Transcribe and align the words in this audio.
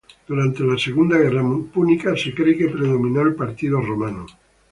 Durante 0.27 0.63
la 0.63 0.79
segunda 0.79 1.15
guerra 1.15 1.43
púnica, 1.71 2.17
se 2.17 2.33
cree 2.33 2.57
que 2.57 2.69
predominó 2.69 3.21
el 3.21 3.35
partido 3.35 3.79
romano. 3.79 4.25